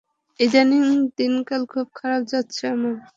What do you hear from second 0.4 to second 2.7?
ইদানীং দিনকাল খুব খারাপ যাচ্ছে